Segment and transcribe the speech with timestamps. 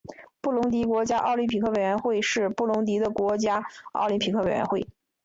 [0.41, 4.87] 布隆迪国家奥林匹克委员会是布隆迪的国家奥林匹克委员会。